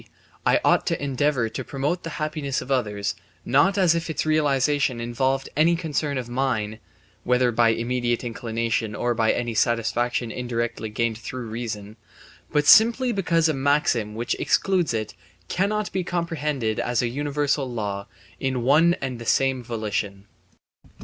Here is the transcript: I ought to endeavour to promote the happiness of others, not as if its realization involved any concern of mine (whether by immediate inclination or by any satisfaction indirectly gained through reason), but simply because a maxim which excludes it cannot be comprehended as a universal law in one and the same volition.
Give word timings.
I 0.47 0.59
ought 0.65 0.87
to 0.87 0.99
endeavour 0.99 1.47
to 1.47 1.63
promote 1.63 2.01
the 2.01 2.09
happiness 2.17 2.59
of 2.59 2.71
others, 2.71 3.13
not 3.45 3.77
as 3.77 3.93
if 3.93 4.09
its 4.09 4.25
realization 4.25 4.99
involved 4.99 5.47
any 5.55 5.75
concern 5.75 6.17
of 6.17 6.27
mine 6.27 6.79
(whether 7.23 7.51
by 7.51 7.69
immediate 7.69 8.23
inclination 8.23 8.95
or 8.95 9.13
by 9.13 9.31
any 9.31 9.53
satisfaction 9.53 10.31
indirectly 10.31 10.89
gained 10.89 11.19
through 11.19 11.45
reason), 11.45 11.97
but 12.51 12.65
simply 12.65 13.11
because 13.11 13.47
a 13.47 13.53
maxim 13.53 14.15
which 14.15 14.33
excludes 14.39 14.91
it 14.91 15.13
cannot 15.49 15.91
be 15.91 16.03
comprehended 16.03 16.79
as 16.79 17.03
a 17.03 17.07
universal 17.07 17.69
law 17.71 18.07
in 18.39 18.63
one 18.63 18.95
and 19.03 19.19
the 19.19 19.25
same 19.27 19.63
volition. 19.63 20.25